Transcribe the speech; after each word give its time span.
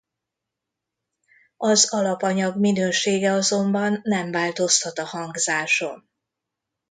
Az 1.57 1.93
alapanyag 1.93 2.55
minősége 2.57 3.31
azonban 3.31 3.99
nem 4.03 4.31
változtat 4.31 4.99
a 4.99 5.05
hangzáson. 5.05 6.09